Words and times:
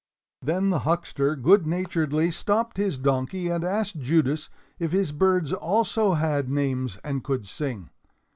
Then 0.41 0.71
the 0.71 0.79
huckster 0.79 1.35
good 1.35 1.67
naturedly 1.67 2.31
stopped 2.31 2.77
his 2.77 2.97
donkey 2.97 3.49
and 3.49 3.63
asked 3.63 3.99
Judas 3.99 4.49
if 4.79 4.91
his 4.91 5.11
birds 5.11 5.53
also 5.53 6.13
had 6.13 6.49
names 6.49 6.97
and 7.03 7.23
could 7.23 7.45
sing. 7.47 7.91